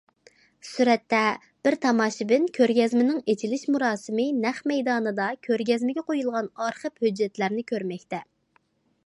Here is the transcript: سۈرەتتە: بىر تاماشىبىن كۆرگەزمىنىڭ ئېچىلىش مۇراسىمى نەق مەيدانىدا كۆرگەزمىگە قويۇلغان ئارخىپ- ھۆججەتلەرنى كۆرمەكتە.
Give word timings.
سۈرەتتە: 0.67 1.19
بىر 1.67 1.77
تاماشىبىن 1.83 2.47
كۆرگەزمىنىڭ 2.57 3.19
ئېچىلىش 3.33 3.67
مۇراسىمى 3.75 4.27
نەق 4.47 4.63
مەيدانىدا 4.73 5.29
كۆرگەزمىگە 5.49 6.07
قويۇلغان 6.11 6.51
ئارخىپ- 6.65 7.07
ھۆججەتلەرنى 7.07 7.69
كۆرمەكتە. 7.75 8.25